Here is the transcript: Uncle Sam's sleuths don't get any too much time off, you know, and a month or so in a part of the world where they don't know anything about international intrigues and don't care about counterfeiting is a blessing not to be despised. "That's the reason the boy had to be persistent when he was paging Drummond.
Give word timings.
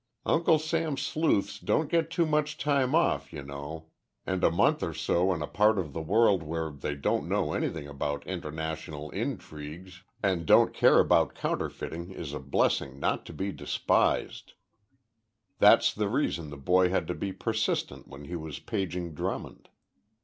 Uncle 0.25 0.57
Sam's 0.57 1.03
sleuths 1.03 1.59
don't 1.59 1.87
get 1.87 2.05
any 2.05 2.07
too 2.09 2.25
much 2.25 2.57
time 2.57 2.95
off, 2.95 3.31
you 3.31 3.43
know, 3.43 3.85
and 4.25 4.43
a 4.43 4.49
month 4.49 4.81
or 4.81 4.95
so 4.95 5.31
in 5.31 5.43
a 5.43 5.47
part 5.47 5.77
of 5.77 5.93
the 5.93 6.01
world 6.01 6.41
where 6.41 6.71
they 6.71 6.95
don't 6.95 7.27
know 7.29 7.53
anything 7.53 7.87
about 7.87 8.25
international 8.25 9.11
intrigues 9.11 10.01
and 10.23 10.47
don't 10.47 10.73
care 10.73 10.99
about 10.99 11.35
counterfeiting 11.35 12.09
is 12.09 12.33
a 12.33 12.39
blessing 12.39 12.99
not 12.99 13.27
to 13.27 13.31
be 13.33 13.51
despised. 13.51 14.53
"That's 15.59 15.93
the 15.93 16.09
reason 16.09 16.49
the 16.49 16.57
boy 16.57 16.89
had 16.89 17.05
to 17.05 17.13
be 17.13 17.31
persistent 17.31 18.07
when 18.07 18.25
he 18.25 18.35
was 18.35 18.57
paging 18.57 19.13
Drummond. 19.13 19.69